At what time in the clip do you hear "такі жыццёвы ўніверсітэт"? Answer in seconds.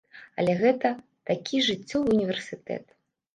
1.31-2.85